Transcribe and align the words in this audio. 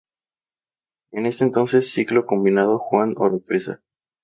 En 1.11 1.27
ese 1.27 1.43
entonces 1.43 1.91
ciclo 1.91 2.25
combinado 2.25 2.79
Juan 2.79 3.13
Oropeza. 3.17 3.83